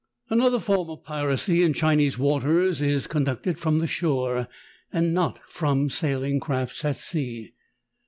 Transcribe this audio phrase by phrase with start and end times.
[0.31, 4.47] Another form of piracy in Chinese waters is con ducted from the shore
[4.91, 7.53] and not from sailing crafts at sea.